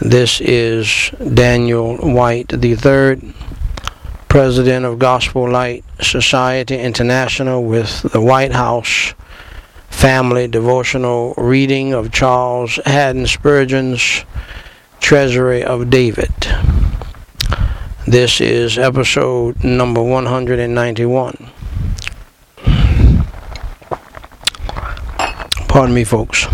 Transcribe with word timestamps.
This 0.00 0.40
is 0.40 1.10
Daniel 1.18 1.96
White 1.96 2.52
III, 2.52 3.34
President 4.28 4.86
of 4.86 5.00
Gospel 5.00 5.50
Light 5.50 5.84
Society 6.00 6.78
International, 6.78 7.64
with 7.64 8.02
the 8.12 8.20
White 8.20 8.52
House 8.52 9.14
Family 9.90 10.46
Devotional 10.46 11.34
Reading 11.36 11.94
of 11.94 12.12
Charles 12.12 12.78
Haddon 12.86 13.26
Spurgeon's 13.26 14.24
Treasury 15.00 15.64
of 15.64 15.90
David. 15.90 16.32
This 18.06 18.40
is 18.40 18.78
episode 18.78 19.64
number 19.64 20.00
191. 20.00 21.50
Pardon 25.66 25.92
me, 25.92 26.04
folks. 26.04 26.46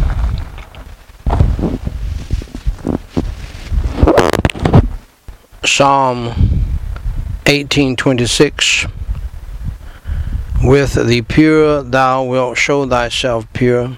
Psalm 5.77 6.27
1826 7.47 8.87
With 10.63 10.95
the 10.95 11.23
pure 11.23 11.83
thou 11.83 12.23
wilt 12.23 12.57
show 12.57 12.87
thyself 12.87 13.53
pure, 13.53 13.97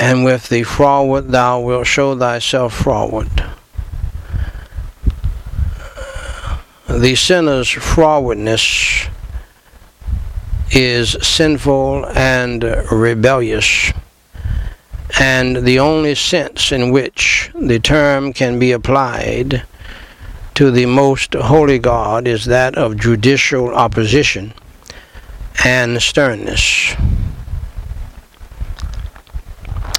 and 0.00 0.24
with 0.24 0.48
the 0.48 0.62
froward 0.62 1.28
thou 1.28 1.60
wilt 1.60 1.86
show 1.86 2.18
thyself 2.18 2.72
froward. 2.72 3.44
The 6.88 7.14
sinner's 7.14 7.68
frowardness 7.68 9.10
is 10.70 11.18
sinful 11.20 12.06
and 12.14 12.64
rebellious 12.90 13.92
and 15.20 15.66
the 15.66 15.78
only 15.78 16.14
sense 16.14 16.72
in 16.72 16.90
which 16.90 17.50
the 17.54 17.78
term 17.78 18.32
can 18.32 18.58
be 18.58 18.72
applied 18.72 19.64
to 20.54 20.70
the 20.70 20.86
most 20.86 21.34
holy 21.34 21.78
God 21.78 22.26
is 22.26 22.44
that 22.46 22.76
of 22.76 22.98
judicial 22.98 23.74
opposition 23.74 24.52
and 25.64 26.00
sternness, 26.02 26.94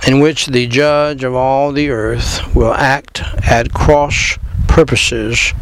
in 0.05 0.19
which 0.19 0.47
the 0.47 0.67
judge 0.67 1.23
of 1.23 1.33
all 1.33 1.71
the 1.71 1.89
earth 1.89 2.55
will 2.55 2.73
act 2.73 3.21
at 3.49 3.73
cross 3.73 4.37
purposes 4.67 5.53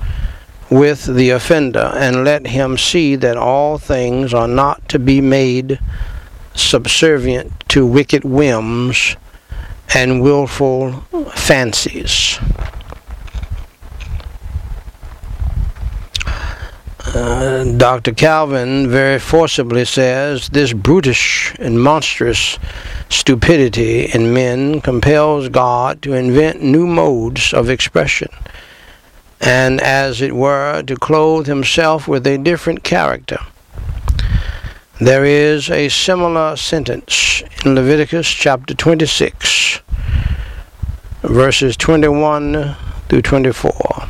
with 0.70 1.06
the 1.06 1.30
offender 1.30 1.92
and 1.96 2.24
let 2.24 2.48
him 2.48 2.78
see 2.78 3.16
that 3.18 3.38
all 3.38 3.78
things 3.78 4.34
are 4.34 4.48
not 4.48 4.88
to 4.90 4.98
be 4.98 5.20
made 5.20 5.80
subservient 6.54 7.52
to 7.70 7.86
wicked 7.86 8.24
whims 8.24 9.16
and 9.94 10.22
willful 10.22 11.02
fancies. 11.34 12.40
Uh, 17.22 17.64
Dr. 17.78 18.14
Calvin 18.14 18.90
very 18.90 19.20
forcibly 19.20 19.86
says 19.86 20.50
this 20.50 20.74
brutish 20.74 21.54
and 21.60 21.80
monstrous 21.80 22.58
stupidity 23.10 24.06
in 24.06 24.34
men 24.34 24.82
compels 24.82 25.48
God 25.48 26.02
to 26.02 26.14
invent 26.14 26.64
new 26.64 26.88
modes 26.88 27.54
of 27.54 27.70
expression 27.70 28.30
and, 29.40 29.80
as 29.82 30.20
it 30.20 30.36
were, 30.36 30.82
to 30.82 30.96
clothe 30.96 31.46
himself 31.46 32.08
with 32.08 32.26
a 32.26 32.40
different 32.40 32.84
character. 32.84 33.38
There 35.00 35.24
is 35.24 35.70
a 35.70 35.90
similar 35.90 36.56
sentence 36.56 37.44
in 37.64 37.76
Leviticus 37.76 38.32
chapter 38.32 38.74
26, 38.74 39.80
verses 41.22 41.78
21 41.78 42.76
through 43.10 43.22
24 43.22 44.10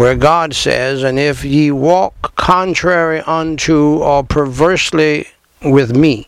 where 0.00 0.16
God 0.16 0.54
says, 0.54 1.02
And 1.02 1.18
if 1.18 1.44
ye 1.44 1.70
walk 1.70 2.34
contrary 2.34 3.20
unto 3.20 3.98
or 3.98 4.24
perversely 4.24 5.28
with 5.62 5.94
me, 5.94 6.26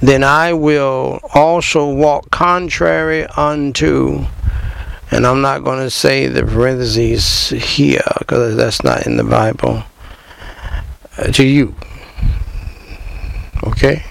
then 0.00 0.22
I 0.22 0.52
will 0.52 1.18
also 1.34 1.92
walk 1.92 2.30
contrary 2.30 3.26
unto, 3.36 4.24
and 5.10 5.26
I'm 5.26 5.40
not 5.40 5.64
going 5.64 5.80
to 5.80 5.90
say 5.90 6.28
the 6.28 6.44
parentheses 6.44 7.48
here 7.50 8.04
because 8.20 8.54
that's 8.54 8.84
not 8.84 9.04
in 9.04 9.16
the 9.16 9.24
Bible, 9.24 9.82
uh, 11.18 11.24
to 11.24 11.44
you. 11.44 11.74
Okay? 13.64 14.04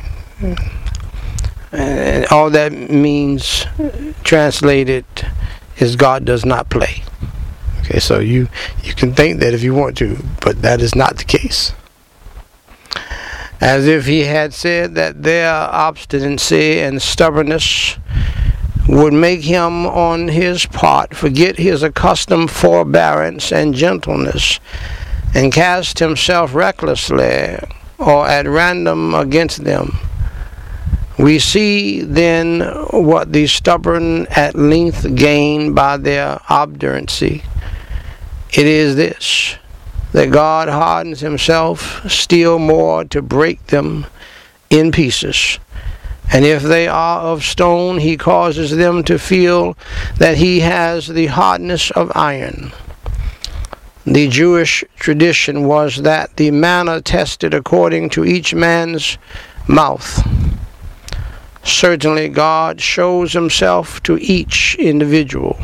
And 1.71 2.25
all 2.25 2.49
that 2.49 2.73
means, 2.73 3.65
translated, 4.25 5.05
is 5.77 5.95
God 5.95 6.25
does 6.25 6.43
not 6.43 6.69
play. 6.69 7.03
Okay, 7.89 7.99
so 7.99 8.19
you 8.19 8.47
you 8.83 8.93
can 8.93 9.15
think 9.15 9.39
that 9.39 9.55
if 9.55 9.63
you 9.63 9.73
want 9.73 9.97
to, 9.97 10.19
but 10.41 10.61
that 10.61 10.79
is 10.79 10.93
not 10.93 11.17
the 11.17 11.23
case. 11.23 11.73
As 13.59 13.87
if 13.87 14.05
he 14.05 14.21
had 14.21 14.53
said 14.53 14.93
that 14.93 15.23
their 15.23 15.51
obstinacy 15.51 16.79
and 16.81 17.01
stubbornness 17.01 17.97
would 18.87 19.13
make 19.13 19.41
him 19.41 19.87
on 19.87 20.27
his 20.27 20.67
part 20.67 21.15
forget 21.15 21.57
his 21.57 21.81
accustomed 21.81 22.51
forbearance 22.51 23.51
and 23.51 23.73
gentleness 23.73 24.59
and 25.33 25.51
cast 25.51 25.97
himself 25.97 26.53
recklessly 26.53 27.57
or 27.97 28.27
at 28.27 28.47
random 28.47 29.15
against 29.15 29.63
them. 29.63 29.97
We 31.17 31.39
see 31.39 32.01
then 32.01 32.61
what 32.91 33.33
the 33.33 33.47
stubborn 33.47 34.27
at 34.27 34.55
length 34.55 35.15
gain 35.15 35.73
by 35.73 35.97
their 35.97 36.39
obduracy 36.49 37.43
it 38.51 38.65
is 38.65 38.95
this 38.95 39.55
that 40.11 40.31
God 40.31 40.67
hardens 40.67 41.19
himself 41.19 42.09
still 42.09 42.57
more 42.57 43.05
to 43.05 43.21
break 43.21 43.67
them 43.67 44.07
in 44.69 44.91
pieces. 44.91 45.59
And 46.31 46.45
if 46.45 46.63
they 46.63 46.87
are 46.87 47.21
of 47.21 47.43
stone, 47.43 47.99
he 47.99 48.17
causes 48.17 48.75
them 48.75 49.03
to 49.03 49.17
feel 49.19 49.77
that 50.17 50.37
he 50.37 50.59
has 50.61 51.07
the 51.07 51.27
hardness 51.27 51.91
of 51.91 52.11
iron. 52.15 52.71
The 54.05 54.27
Jewish 54.27 54.83
tradition 54.97 55.65
was 55.65 55.97
that 55.97 56.35
the 56.37 56.51
manna 56.51 57.01
tested 57.01 57.53
according 57.53 58.09
to 58.11 58.25
each 58.25 58.53
man's 58.55 59.17
mouth. 59.67 60.27
Certainly, 61.63 62.29
God 62.29 62.81
shows 62.81 63.33
himself 63.33 64.01
to 64.03 64.17
each 64.19 64.75
individual 64.79 65.59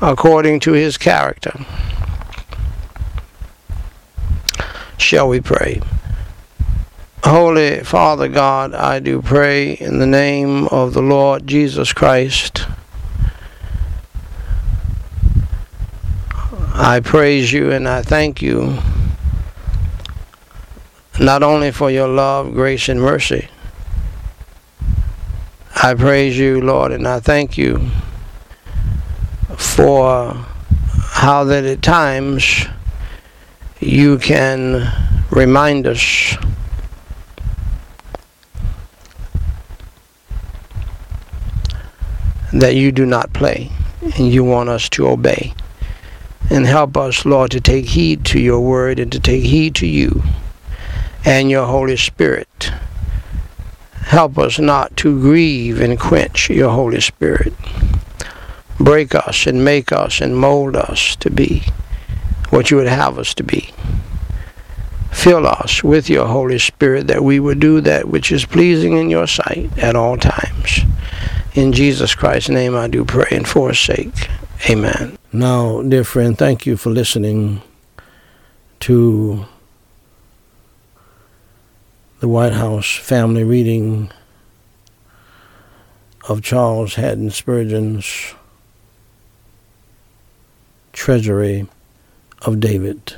according 0.00 0.60
to 0.60 0.72
his 0.72 0.96
character. 0.96 1.52
Shall 4.96 5.28
we 5.28 5.40
pray? 5.40 5.80
Holy 7.24 7.80
Father 7.80 8.28
God, 8.28 8.74
I 8.74 9.00
do 9.00 9.20
pray 9.20 9.72
in 9.72 9.98
the 9.98 10.06
name 10.06 10.66
of 10.68 10.94
the 10.94 11.02
Lord 11.02 11.46
Jesus 11.46 11.92
Christ. 11.92 12.66
I 16.74 17.00
praise 17.00 17.52
you 17.52 17.72
and 17.72 17.88
I 17.88 18.02
thank 18.02 18.40
you 18.40 18.78
not 21.20 21.42
only 21.42 21.72
for 21.72 21.90
your 21.90 22.06
love, 22.06 22.52
grace, 22.52 22.88
and 22.88 23.00
mercy. 23.00 23.48
I 25.82 25.94
praise 25.94 26.38
you, 26.38 26.60
Lord, 26.60 26.92
and 26.92 27.06
I 27.06 27.18
thank 27.20 27.58
you 27.58 27.90
for 29.58 30.32
how 31.10 31.42
that 31.42 31.64
at 31.64 31.82
times 31.82 32.64
you 33.80 34.16
can 34.18 34.90
remind 35.30 35.84
us 35.84 36.36
that 42.52 42.76
you 42.76 42.92
do 42.92 43.04
not 43.04 43.32
play 43.32 43.70
and 44.00 44.32
you 44.32 44.44
want 44.44 44.68
us 44.68 44.88
to 44.88 45.08
obey. 45.08 45.52
And 46.50 46.64
help 46.64 46.96
us, 46.96 47.26
Lord, 47.26 47.50
to 47.50 47.60
take 47.60 47.86
heed 47.86 48.24
to 48.26 48.40
your 48.40 48.60
word 48.60 49.00
and 49.00 49.10
to 49.12 49.20
take 49.20 49.42
heed 49.42 49.74
to 49.76 49.86
you 49.86 50.22
and 51.24 51.50
your 51.50 51.66
Holy 51.66 51.96
Spirit. 51.96 52.70
Help 54.02 54.38
us 54.38 54.58
not 54.58 54.96
to 54.98 55.20
grieve 55.20 55.80
and 55.80 55.98
quench 55.98 56.48
your 56.48 56.70
Holy 56.70 57.00
Spirit 57.00 57.52
break 58.78 59.14
us 59.14 59.46
and 59.46 59.64
make 59.64 59.92
us 59.92 60.20
and 60.20 60.36
mold 60.36 60.76
us 60.76 61.16
to 61.16 61.30
be 61.30 61.62
what 62.50 62.70
you 62.70 62.76
would 62.76 62.86
have 62.86 63.18
us 63.18 63.34
to 63.34 63.42
be. 63.42 63.70
Fill 65.10 65.46
us 65.46 65.82
with 65.82 66.08
your 66.08 66.26
Holy 66.26 66.58
Spirit 66.58 67.08
that 67.08 67.24
we 67.24 67.40
would 67.40 67.60
do 67.60 67.80
that 67.80 68.08
which 68.08 68.30
is 68.30 68.44
pleasing 68.44 68.96
in 68.96 69.10
your 69.10 69.26
sight 69.26 69.70
at 69.78 69.96
all 69.96 70.16
times. 70.16 70.80
In 71.54 71.72
Jesus 71.72 72.14
Christ's 72.14 72.50
name 72.50 72.76
I 72.76 72.88
do 72.88 73.04
pray 73.04 73.28
and 73.32 73.48
for 73.48 73.70
his 73.70 73.80
sake. 73.80 74.28
Amen. 74.70 75.18
Now, 75.32 75.82
dear 75.82 76.04
friend, 76.04 76.38
thank 76.38 76.66
you 76.66 76.76
for 76.76 76.90
listening 76.90 77.62
to 78.80 79.46
the 82.20 82.28
White 82.28 82.52
House 82.52 82.96
family 82.96 83.44
reading 83.44 84.10
of 86.28 86.42
Charles 86.42 86.94
Haddon 86.94 87.30
Spurgeon's 87.30 88.34
treasury 90.98 91.64
of 92.42 92.58
David. 92.58 93.14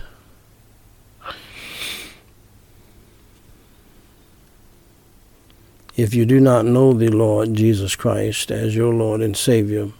If 5.97 6.15
you 6.15 6.27
do 6.27 6.41
not 6.41 6.67
know 6.67 6.93
the 6.93 7.09
Lord 7.09 7.55
Jesus 7.55 7.97
Christ 7.97 8.51
as 8.51 8.77
your 8.77 8.93
Lord 8.93 9.23
and 9.23 9.35
Savior, 9.35 9.93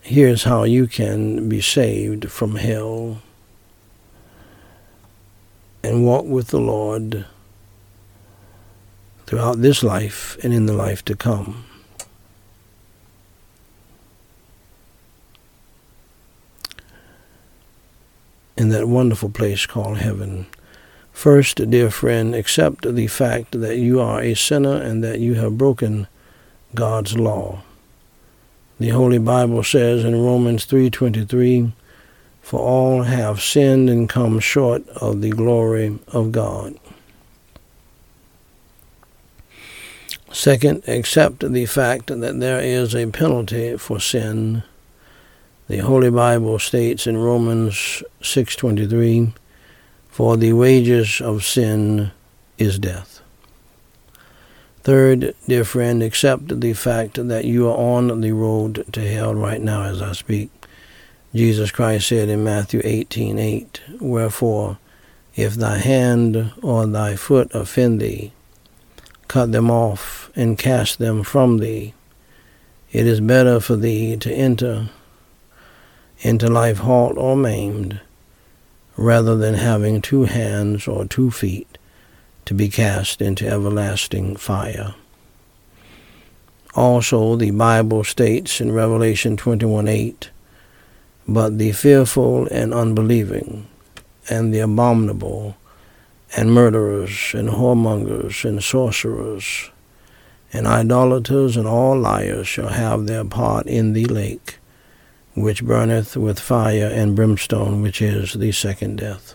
here's 0.00 0.42
how 0.42 0.64
you 0.64 0.88
can 0.88 1.48
be 1.48 1.60
saved 1.60 2.28
from 2.28 2.56
hell 2.56 3.22
and 5.84 6.04
walk 6.04 6.24
with 6.24 6.48
the 6.48 6.60
Lord 6.60 7.24
throughout 9.26 9.62
this 9.62 9.84
life 9.84 10.36
and 10.42 10.52
in 10.52 10.66
the 10.66 10.72
life 10.72 11.04
to 11.04 11.14
come. 11.14 11.67
In 18.58 18.70
that 18.70 18.88
wonderful 18.88 19.30
place 19.30 19.66
called 19.66 19.98
heaven. 19.98 20.46
First, 21.12 21.70
dear 21.70 21.92
friend, 21.92 22.34
accept 22.34 22.92
the 22.92 23.06
fact 23.06 23.60
that 23.60 23.76
you 23.76 24.00
are 24.00 24.20
a 24.20 24.34
sinner 24.34 24.82
and 24.82 25.04
that 25.04 25.20
you 25.20 25.34
have 25.34 25.56
broken 25.56 26.08
God's 26.74 27.16
law. 27.16 27.62
The 28.80 28.88
Holy 28.88 29.18
Bible 29.18 29.62
says 29.62 30.02
in 30.02 30.20
Romans 30.20 30.64
3:23, 30.64 31.72
"For 32.42 32.58
all 32.58 33.02
have 33.04 33.40
sinned 33.40 33.88
and 33.88 34.08
come 34.08 34.40
short 34.40 34.88
of 34.88 35.20
the 35.20 35.30
glory 35.30 35.96
of 36.08 36.32
God." 36.32 36.74
Second, 40.32 40.82
accept 40.88 41.48
the 41.52 41.66
fact 41.66 42.08
that 42.08 42.40
there 42.40 42.60
is 42.60 42.92
a 42.92 43.06
penalty 43.06 43.76
for 43.76 44.00
sin. 44.00 44.64
The 45.68 45.78
Holy 45.78 46.08
Bible 46.08 46.58
states 46.58 47.06
in 47.06 47.18
Romans 47.18 48.02
6:23, 48.22 49.34
"For 50.08 50.38
the 50.38 50.54
wages 50.54 51.20
of 51.20 51.44
sin 51.44 52.10
is 52.56 52.78
death." 52.78 53.20
Third, 54.82 55.34
dear 55.46 55.64
friend, 55.64 56.02
accept 56.02 56.60
the 56.62 56.72
fact 56.72 57.28
that 57.28 57.44
you 57.44 57.68
are 57.68 57.76
on 57.76 58.22
the 58.22 58.32
road 58.32 58.86
to 58.92 59.00
hell 59.06 59.34
right 59.34 59.60
now 59.60 59.82
as 59.82 60.00
I 60.00 60.12
speak. 60.12 60.48
Jesus 61.34 61.70
Christ 61.70 62.08
said 62.08 62.30
in 62.30 62.42
Matthew 62.42 62.80
18:8, 62.82 63.82
"Wherefore, 64.00 64.78
if 65.36 65.54
thy 65.54 65.76
hand 65.76 66.50
or 66.62 66.86
thy 66.86 67.14
foot 67.14 67.50
offend 67.52 68.00
thee, 68.00 68.32
cut 69.28 69.52
them 69.52 69.70
off 69.70 70.30
and 70.34 70.56
cast 70.56 70.98
them 70.98 71.22
from 71.22 71.58
thee. 71.58 71.92
It 72.90 73.06
is 73.06 73.20
better 73.20 73.60
for 73.60 73.76
thee 73.76 74.16
to 74.16 74.32
enter 74.32 74.88
into 76.20 76.48
life 76.48 76.78
halt 76.78 77.16
or 77.16 77.36
maimed, 77.36 78.00
rather 78.96 79.36
than 79.36 79.54
having 79.54 80.00
two 80.00 80.24
hands 80.24 80.88
or 80.88 81.04
two 81.04 81.30
feet 81.30 81.78
to 82.44 82.54
be 82.54 82.68
cast 82.68 83.22
into 83.22 83.46
everlasting 83.46 84.36
fire. 84.36 84.94
Also, 86.74 87.36
the 87.36 87.50
Bible 87.50 88.04
states 88.04 88.60
in 88.60 88.72
Revelation 88.72 89.36
21:8, 89.36 90.30
But 91.26 91.58
the 91.58 91.72
fearful 91.72 92.46
and 92.50 92.72
unbelieving, 92.72 93.66
and 94.30 94.52
the 94.52 94.60
abominable, 94.60 95.56
and 96.36 96.52
murderers, 96.52 97.32
and 97.34 97.50
whoremongers, 97.50 98.44
and 98.44 98.62
sorcerers, 98.62 99.70
and 100.52 100.66
idolaters, 100.66 101.56
and 101.56 101.66
all 101.66 101.98
liars 101.98 102.46
shall 102.46 102.68
have 102.68 103.06
their 103.06 103.24
part 103.24 103.66
in 103.66 103.92
the 103.92 104.04
lake, 104.06 104.57
which 105.42 105.64
burneth 105.64 106.16
with 106.16 106.38
fire 106.40 106.90
and 106.92 107.16
brimstone, 107.16 107.82
which 107.82 108.00
is 108.02 108.34
the 108.34 108.52
second 108.52 108.96
death. 108.96 109.34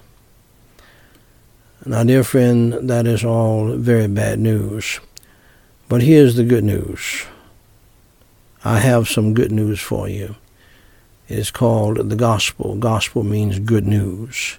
Now, 1.85 2.03
dear 2.03 2.23
friend, 2.23 2.89
that 2.89 3.05
is 3.05 3.25
all 3.25 3.75
very 3.75 4.07
bad 4.07 4.39
news. 4.39 4.99
But 5.89 6.01
here's 6.01 6.35
the 6.35 6.45
good 6.45 6.63
news. 6.63 7.25
I 8.63 8.79
have 8.79 9.09
some 9.09 9.33
good 9.33 9.51
news 9.51 9.81
for 9.81 10.07
you. 10.07 10.35
It 11.27 11.39
is 11.39 11.51
called 11.51 12.09
the 12.09 12.15
gospel. 12.15 12.75
Gospel 12.75 13.23
means 13.23 13.59
good 13.59 13.85
news. 13.85 14.57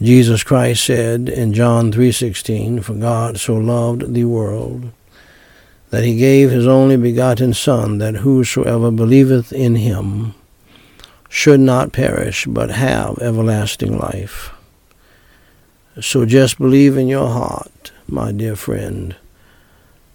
Jesus 0.00 0.42
Christ 0.42 0.84
said 0.84 1.28
in 1.28 1.52
John 1.52 1.92
3:16, 1.92 2.80
"For 2.80 2.94
God 2.94 3.38
so 3.38 3.54
loved 3.54 4.12
the 4.12 4.24
world 4.24 4.90
that 5.90 6.02
he 6.02 6.16
gave 6.16 6.50
his 6.50 6.66
only 6.66 6.96
begotten 6.96 7.54
son 7.54 7.98
that 7.98 8.16
whosoever 8.16 8.90
believeth 8.90 9.52
in 9.52 9.76
him 9.76 10.34
should 11.34 11.60
not 11.60 11.94
perish 11.94 12.44
but 12.44 12.70
have 12.70 13.18
everlasting 13.18 13.98
life." 13.98 14.50
So 15.98 16.26
just 16.26 16.58
believe 16.58 16.98
in 16.98 17.08
your 17.08 17.28
heart, 17.28 17.90
my 18.06 18.32
dear 18.32 18.54
friend, 18.54 19.16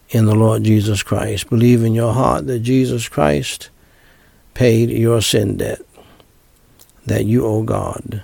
in 0.10 0.26
the 0.26 0.36
Lord 0.36 0.64
Jesus 0.64 1.02
Christ. 1.02 1.50
Believe 1.50 1.84
in 1.84 1.96
your 1.96 2.14
heart 2.14 2.46
that 2.46 2.60
Jesus 2.60 3.10
Christ 3.10 3.70
paid 4.54 4.92
your 4.92 5.22
sin 5.22 5.58
debt 5.58 5.82
that 7.08 7.26
you 7.26 7.46
owe 7.46 7.64
God. 7.64 8.22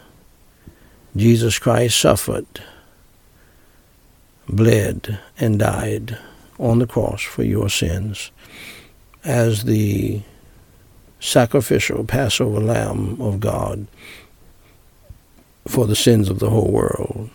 Jesus 1.15 1.57
Christ 1.57 1.99
suffered, 1.99 2.45
bled, 4.47 5.17
and 5.39 5.57
died 5.57 6.19
on 6.59 6.77
the 6.77 6.87
cross 6.87 7.23
for 7.23 7.43
your 7.43 7.69
sins 7.69 8.29
as 9.23 9.63
the 9.63 10.21
sacrificial 11.23 12.03
Passover 12.03 12.59
Lamb 12.59 13.19
of 13.21 13.39
God 13.39 13.87
for 15.65 15.87
the 15.87 15.95
sins 15.95 16.29
of 16.29 16.39
the 16.39 16.49
whole 16.49 16.69
world. 16.69 17.29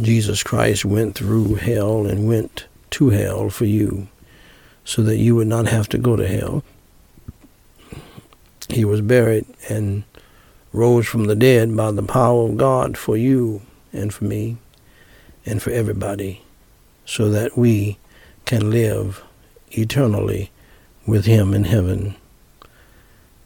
Jesus 0.00 0.42
Christ 0.42 0.84
went 0.84 1.14
through 1.14 1.56
hell 1.56 2.06
and 2.06 2.26
went 2.26 2.66
to 2.90 3.10
hell 3.10 3.50
for 3.50 3.66
you 3.66 4.08
so 4.84 5.02
that 5.02 5.18
you 5.18 5.36
would 5.36 5.46
not 5.46 5.68
have 5.68 5.88
to 5.90 5.98
go 5.98 6.16
to 6.16 6.26
hell. 6.26 6.64
He 8.70 8.84
was 8.84 9.02
buried 9.02 9.44
and 9.68 10.04
rose 10.72 11.06
from 11.06 11.24
the 11.24 11.36
dead 11.36 11.76
by 11.76 11.92
the 11.92 12.02
power 12.02 12.48
of 12.48 12.56
God 12.56 12.96
for 12.96 13.16
you 13.16 13.60
and 13.92 14.12
for 14.12 14.24
me 14.24 14.56
and 15.44 15.62
for 15.62 15.70
everybody 15.70 16.42
so 17.04 17.28
that 17.28 17.58
we 17.58 17.98
can 18.46 18.70
live 18.70 19.22
eternally 19.70 20.50
with 21.06 21.26
him 21.26 21.54
in 21.54 21.64
heaven. 21.64 22.14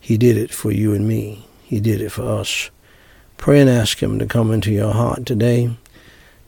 He 0.00 0.16
did 0.16 0.36
it 0.36 0.52
for 0.52 0.70
you 0.70 0.94
and 0.94 1.06
me. 1.06 1.46
He 1.62 1.80
did 1.80 2.00
it 2.00 2.10
for 2.10 2.22
us. 2.22 2.70
Pray 3.36 3.60
and 3.60 3.70
ask 3.70 4.02
him 4.02 4.18
to 4.18 4.26
come 4.26 4.50
into 4.50 4.72
your 4.72 4.92
heart 4.92 5.26
today 5.26 5.76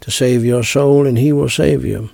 to 0.01 0.11
save 0.11 0.45
your 0.45 0.63
soul, 0.63 1.07
and 1.07 1.19
he 1.19 1.33
will 1.33 1.49
save 1.49 1.85
you. 1.85 2.11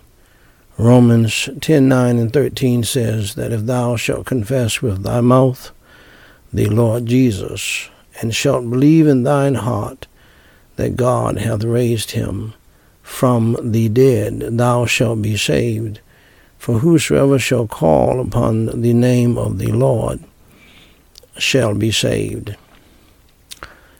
Romans 0.76 1.48
10 1.60 1.88
9 1.88 2.18
and 2.18 2.32
13 2.32 2.82
says 2.82 3.34
that 3.36 3.52
if 3.52 3.62
thou 3.62 3.96
shalt 3.96 4.26
confess 4.26 4.82
with 4.82 5.02
thy 5.02 5.20
mouth 5.20 5.70
the 6.52 6.66
Lord 6.66 7.06
Jesus, 7.06 7.88
and 8.20 8.34
shalt 8.34 8.68
believe 8.68 9.06
in 9.06 9.22
thine 9.22 9.54
heart 9.54 10.06
that 10.76 10.96
God 10.96 11.38
hath 11.38 11.64
raised 11.64 12.12
him 12.12 12.54
from 13.02 13.56
the 13.62 13.88
dead, 13.88 14.40
thou 14.40 14.84
shalt 14.86 15.22
be 15.22 15.36
saved. 15.36 16.00
For 16.58 16.80
whosoever 16.80 17.38
shall 17.38 17.66
call 17.66 18.20
upon 18.20 18.80
the 18.82 18.92
name 18.92 19.38
of 19.38 19.58
the 19.58 19.72
Lord 19.72 20.20
shall 21.38 21.74
be 21.74 21.90
saved. 21.90 22.56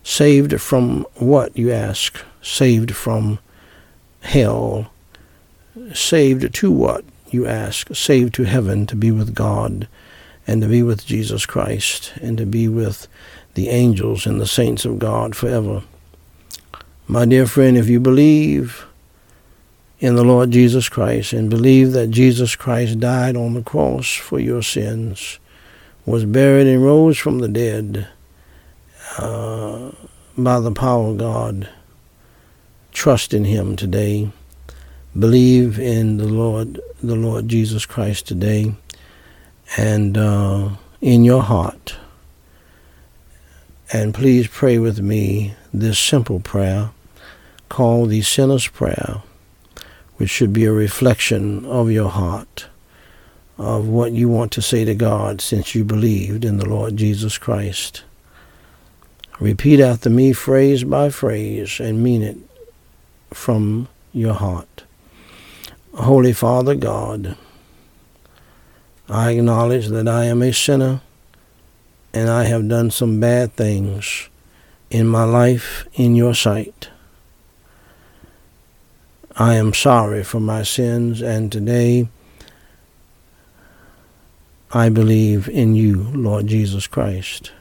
Saved 0.02 0.60
from 0.60 1.06
what, 1.16 1.56
you 1.56 1.70
ask? 1.72 2.22
Saved 2.42 2.94
from 2.94 3.38
hell. 4.20 4.90
Saved 5.92 6.54
to 6.54 6.70
what, 6.70 7.04
you 7.30 7.46
ask? 7.46 7.94
Saved 7.94 8.34
to 8.34 8.44
heaven 8.44 8.86
to 8.86 8.96
be 8.96 9.10
with 9.10 9.34
God 9.34 9.88
and 10.46 10.62
to 10.62 10.68
be 10.68 10.82
with 10.82 11.04
Jesus 11.04 11.44
Christ 11.44 12.12
and 12.22 12.38
to 12.38 12.46
be 12.46 12.68
with 12.68 13.08
the 13.54 13.68
angels 13.68 14.26
and 14.26 14.40
the 14.40 14.46
saints 14.46 14.84
of 14.84 14.98
God 14.98 15.34
forever. 15.34 15.82
My 17.08 17.24
dear 17.24 17.46
friend, 17.46 17.76
if 17.76 17.88
you 17.88 18.00
believe 18.00 18.85
in 19.98 20.14
the 20.14 20.24
Lord 20.24 20.50
Jesus 20.50 20.88
Christ 20.88 21.32
and 21.32 21.48
believe 21.48 21.92
that 21.92 22.08
Jesus 22.08 22.54
Christ 22.54 23.00
died 23.00 23.36
on 23.36 23.54
the 23.54 23.62
cross 23.62 24.14
for 24.14 24.38
your 24.38 24.62
sins, 24.62 25.38
was 26.04 26.24
buried 26.24 26.66
and 26.66 26.84
rose 26.84 27.18
from 27.18 27.38
the 27.38 27.48
dead 27.48 28.08
uh, 29.18 29.90
by 30.36 30.60
the 30.60 30.72
power 30.72 31.08
of 31.08 31.18
God, 31.18 31.68
trust 32.92 33.32
in 33.32 33.44
Him 33.44 33.76
today. 33.76 34.30
Believe 35.18 35.78
in 35.78 36.18
the 36.18 36.28
Lord, 36.28 36.78
the 37.02 37.16
Lord 37.16 37.48
Jesus 37.48 37.86
Christ 37.86 38.26
today, 38.26 38.74
and 39.78 40.18
uh, 40.18 40.70
in 41.00 41.24
your 41.24 41.42
heart. 41.42 41.96
And 43.92 44.12
please 44.12 44.46
pray 44.48 44.78
with 44.78 45.00
me 45.00 45.54
this 45.72 45.98
simple 45.98 46.40
prayer 46.40 46.90
called 47.68 48.10
the 48.10 48.20
Sinner's 48.22 48.66
Prayer, 48.66 49.22
which 50.16 50.30
should 50.30 50.52
be 50.52 50.64
a 50.64 50.72
reflection 50.72 51.64
of 51.66 51.90
your 51.90 52.08
heart. 52.10 52.66
of 53.58 53.88
what 53.88 54.12
you 54.12 54.28
want 54.28 54.52
to 54.52 54.62
say 54.62 54.84
to 54.84 54.94
God 54.94 55.40
since 55.40 55.74
you 55.74 55.84
believed 55.84 56.44
in 56.44 56.58
the 56.58 56.68
Lord 56.68 56.96
Jesus 56.96 57.38
Christ. 57.38 58.02
Repeat 59.40 59.80
after 59.80 60.10
me 60.10 60.32
phrase 60.32 60.84
by 60.84 61.10
phrase 61.10 61.80
and 61.80 62.02
mean 62.02 62.22
it 62.22 62.36
from 63.32 63.88
your 64.12 64.34
heart. 64.34 64.84
Holy 65.94 66.32
Father 66.32 66.74
God, 66.74 67.36
I 69.08 69.32
acknowledge 69.32 69.88
that 69.88 70.08
I 70.08 70.24
am 70.24 70.42
a 70.42 70.52
sinner 70.52 71.00
and 72.12 72.28
I 72.28 72.44
have 72.44 72.68
done 72.68 72.90
some 72.90 73.20
bad 73.20 73.52
things 73.54 74.28
in 74.90 75.06
my 75.06 75.24
life 75.24 75.86
in 75.94 76.14
your 76.14 76.34
sight. 76.34 76.88
I 79.38 79.56
am 79.56 79.74
sorry 79.74 80.24
for 80.24 80.40
my 80.40 80.62
sins 80.62 81.20
and 81.20 81.52
today 81.52 82.08
I 84.72 84.88
believe 84.88 85.46
in 85.46 85.74
you, 85.74 86.04
Lord 86.14 86.46
Jesus 86.46 86.86
Christ. 86.86 87.52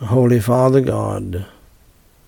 Holy 0.00 0.40
Father 0.40 0.80
God, 0.80 1.46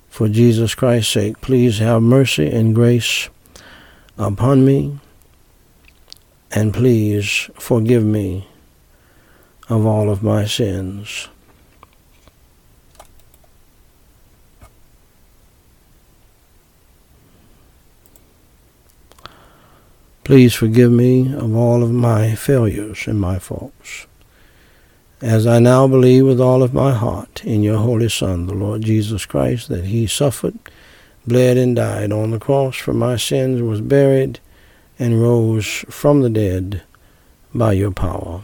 for 0.09 0.29
Jesus 0.29 0.77
Christ's 0.77 1.13
sake, 1.13 1.41
please 1.41 1.81
have 1.81 2.01
mercy 2.01 2.49
and 2.49 2.77
grace 2.77 3.29
upon 4.17 4.65
me, 4.65 5.01
and 6.53 6.73
please 6.73 7.51
forgive 7.59 8.05
me 8.05 8.47
of 9.69 9.85
all 9.85 10.11
of 10.11 10.23
my 10.23 10.45
sins. 10.45 11.29
Please 20.29 20.53
forgive 20.53 20.93
me 20.93 21.33
of 21.33 21.57
all 21.57 21.83
of 21.83 21.91
my 21.91 22.35
failures 22.35 23.07
and 23.07 23.19
my 23.19 23.39
faults. 23.39 24.07
As 25.23 25.47
I 25.47 25.59
now 25.59 25.89
believe 25.89 26.27
with 26.27 26.39
all 26.39 26.63
of 26.63 26.75
my 26.75 26.93
heart 26.93 27.43
in 27.47 27.63
your 27.63 27.79
Holy 27.79 28.11
Son, 28.11 28.47
the 28.47 28.53
Lord 28.53 28.83
Jesus 28.83 29.25
Christ, 29.25 29.71
that 29.71 29.87
he 29.87 30.07
suffered, 30.07 30.59
bled, 31.27 31.57
and 31.57 31.75
died 31.75 32.13
on 32.13 32.31
the 32.31 32.39
cross 32.39 32.77
for 32.77 32.93
my 32.93 33.17
sins, 33.17 33.63
was 33.63 33.81
buried, 33.81 34.39
and 34.99 35.23
rose 35.23 35.87
from 35.89 36.21
the 36.21 36.29
dead 36.29 36.83
by 37.55 37.73
your 37.73 37.91
power. 37.91 38.43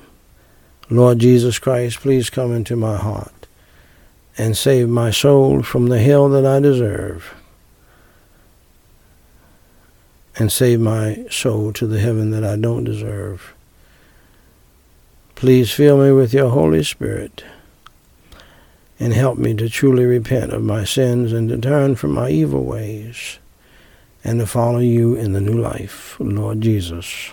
Lord 0.89 1.19
Jesus 1.19 1.59
Christ, 1.59 2.01
please 2.01 2.31
come 2.31 2.51
into 2.51 2.77
my 2.77 2.97
heart 2.97 3.47
and 4.39 4.57
save 4.57 4.89
my 4.89 5.11
soul 5.11 5.63
from 5.63 5.89
the 5.89 6.01
hell 6.01 6.31
that 6.31 6.47
I 6.47 6.61
deserve 6.61 7.35
and 10.37 10.51
save 10.51 10.81
my 10.81 11.27
soul 11.31 11.73
to 11.73 11.87
the 11.87 12.01
heaven 12.01 12.31
that 12.31 12.45
I 12.45 12.57
don't 12.57 12.85
deserve. 12.85 13.55
Please 15.35 15.73
fill 15.73 15.99
me 15.99 16.13
with 16.13 16.33
your 16.33 16.51
Holy 16.51 16.83
Spirit 16.83 17.45
and 18.99 19.13
help 19.13 19.39
me 19.39 19.55
to 19.55 19.69
truly 19.69 20.05
repent 20.05 20.53
of 20.53 20.63
my 20.63 20.85
sins 20.85 21.33
and 21.33 21.49
to 21.49 21.59
turn 21.59 21.97
from 21.97 22.13
my 22.13 22.31
evil 22.31 22.65
ways 22.65 23.39
and 24.23 24.41
to 24.41 24.47
follow 24.47 24.79
you 24.79 25.15
in 25.15 25.33
the 25.33 25.41
new 25.41 25.59
life, 25.61 26.17
Lord 26.19 26.61
Jesus. 26.61 27.31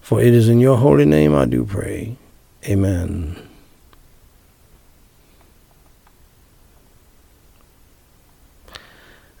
For 0.00 0.20
it 0.20 0.32
is 0.32 0.48
in 0.48 0.60
your 0.60 0.78
holy 0.78 1.04
name 1.04 1.34
I 1.34 1.44
do 1.44 1.64
pray. 1.64 2.16
Amen. 2.66 3.45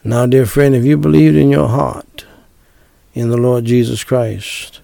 Now, 0.06 0.24
dear 0.24 0.46
friend, 0.46 0.76
if 0.76 0.84
you 0.84 0.96
believed 0.96 1.34
in 1.34 1.50
your 1.50 1.66
heart 1.66 2.26
in 3.12 3.28
the 3.28 3.36
Lord 3.36 3.64
Jesus 3.64 4.04
Christ, 4.04 4.80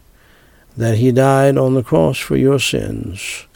that 0.76 0.98
he 0.98 1.12
died 1.12 1.56
on 1.56 1.74
the 1.74 1.84
cross 1.84 2.18
for 2.18 2.36
your 2.36 2.58
sins, 2.58 3.46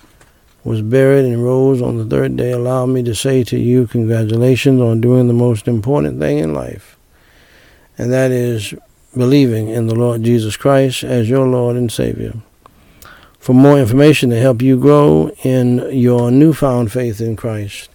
was 0.63 0.81
buried 0.81 1.25
and 1.25 1.43
rose 1.43 1.83
on 1.83 1.97
the 1.97 2.05
third 2.05 2.37
day, 2.37 2.53
allow 2.53 2.87
me 2.87 3.03
to 3.03 3.17
say 3.17 3.43
to 3.43 3.59
you, 3.59 3.89
congratulations 3.89 4.81
on 4.81 5.01
doing 5.01 5.27
the 5.27 5.35
most 5.35 5.67
important 5.67 6.21
thing 6.21 6.39
in 6.39 6.55
life, 6.55 6.97
and 7.99 8.13
that 8.13 8.31
is 8.31 8.73
believing 9.17 9.69
in 9.69 9.89
the 9.89 9.95
Lord 9.97 10.23
Jesus 10.23 10.57
Christ 10.57 11.03
as 11.03 11.29
your 11.29 11.49
Lord 11.49 11.75
and 11.75 11.91
Savior. 11.91 12.35
For 13.41 13.55
more 13.55 13.77
information 13.77 14.31
to 14.31 14.39
help 14.39 14.63
you 14.63 14.79
grow 14.79 15.33
in 15.43 15.79
your 15.91 16.31
newfound 16.31 16.93
faith 16.93 17.21
in 17.21 17.35
Christ, 17.35 17.91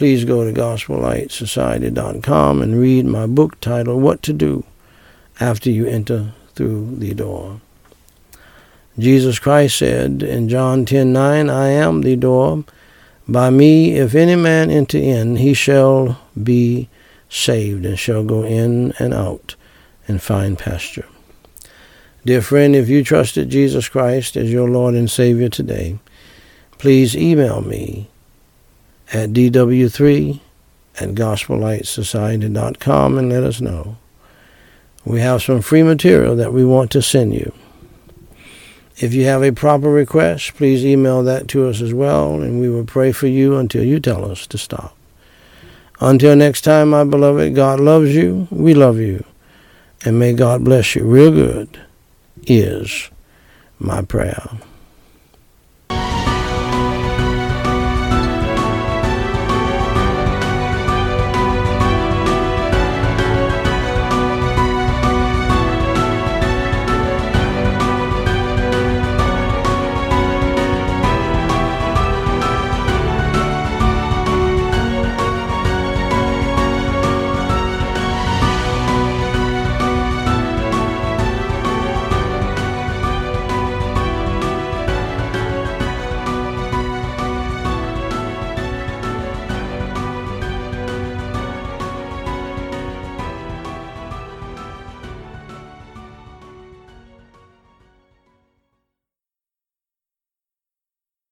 please 0.00 0.24
go 0.24 0.50
to 0.50 0.58
gospellightsociety.com 0.58 2.62
and 2.62 2.80
read 2.80 3.04
my 3.04 3.26
book 3.26 3.60
titled 3.60 4.00
What 4.00 4.22
to 4.22 4.32
Do 4.32 4.64
After 5.38 5.70
You 5.70 5.86
Enter 5.86 6.32
Through 6.54 6.96
the 6.96 7.12
Door. 7.12 7.60
Jesus 8.98 9.38
Christ 9.38 9.76
said 9.76 10.22
in 10.22 10.48
John 10.48 10.86
10:9, 10.86 11.50
I 11.50 11.68
am 11.68 12.00
the 12.00 12.16
door. 12.16 12.64
By 13.28 13.50
me, 13.50 13.92
if 13.92 14.14
any 14.14 14.36
man 14.36 14.70
enter 14.70 14.96
in, 14.96 15.36
he 15.36 15.52
shall 15.52 16.18
be 16.42 16.88
saved 17.28 17.84
and 17.84 17.98
shall 17.98 18.24
go 18.24 18.42
in 18.42 18.94
and 18.98 19.12
out 19.12 19.54
and 20.08 20.22
find 20.22 20.58
pasture. 20.58 21.08
Dear 22.24 22.40
friend, 22.40 22.74
if 22.74 22.88
you 22.88 23.04
trusted 23.04 23.50
Jesus 23.50 23.90
Christ 23.90 24.34
as 24.34 24.50
your 24.50 24.70
Lord 24.70 24.94
and 24.94 25.10
Savior 25.10 25.50
today, 25.50 25.98
please 26.78 27.14
email 27.14 27.60
me 27.60 28.08
at 29.12 29.30
dw3 29.30 30.40
at 30.98 31.10
gospellightsociety.com 31.10 33.18
and 33.18 33.28
let 33.28 33.42
us 33.42 33.60
know. 33.60 33.98
We 35.04 35.20
have 35.20 35.42
some 35.42 35.60
free 35.62 35.82
material 35.82 36.36
that 36.36 36.52
we 36.52 36.64
want 36.64 36.92
to 36.92 37.02
send 37.02 37.34
you. 37.34 37.52
If 38.98 39.12
you 39.14 39.24
have 39.24 39.42
a 39.42 39.52
proper 39.52 39.90
request, 39.90 40.54
please 40.56 40.84
email 40.84 41.22
that 41.22 41.48
to 41.48 41.66
us 41.68 41.80
as 41.80 41.94
well, 41.94 42.42
and 42.42 42.60
we 42.60 42.68
will 42.68 42.84
pray 42.84 43.12
for 43.12 43.28
you 43.28 43.56
until 43.56 43.82
you 43.82 43.98
tell 43.98 44.30
us 44.30 44.46
to 44.48 44.58
stop. 44.58 44.94
Until 46.00 46.36
next 46.36 46.60
time, 46.62 46.90
my 46.90 47.04
beloved, 47.04 47.54
God 47.54 47.80
loves 47.80 48.14
you, 48.14 48.46
we 48.50 48.74
love 48.74 48.98
you, 48.98 49.24
and 50.04 50.18
may 50.18 50.34
God 50.34 50.64
bless 50.64 50.94
you 50.94 51.04
real 51.04 51.30
good, 51.30 51.80
is 52.46 53.08
my 53.78 54.02
prayer. 54.02 54.50